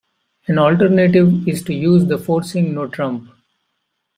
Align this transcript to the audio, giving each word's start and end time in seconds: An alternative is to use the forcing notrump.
An 0.47 0.57
alternative 0.57 1.47
is 1.47 1.61
to 1.61 1.75
use 1.75 2.07
the 2.07 2.17
forcing 2.17 2.73
notrump. 2.73 3.29